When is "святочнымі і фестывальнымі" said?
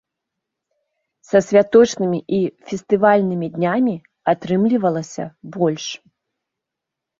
1.47-3.47